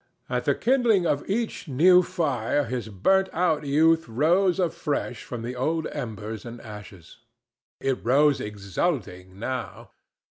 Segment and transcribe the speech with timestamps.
[0.31, 5.55] At the kindling of each new fire his burnt out youth rose afresh from the
[5.55, 7.17] old embers and ashes.
[7.79, 9.91] It rose exulting now.